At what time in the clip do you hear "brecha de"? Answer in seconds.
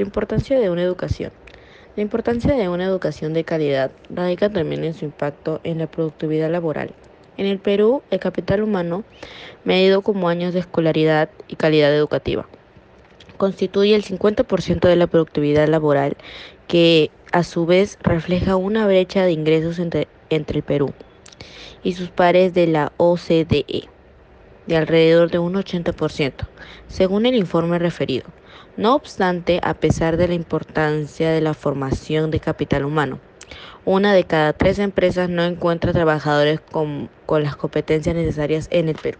18.86-19.32